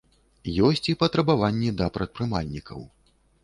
[0.67, 2.87] Ёсць і патрабаванні да прадпрымальнікаў.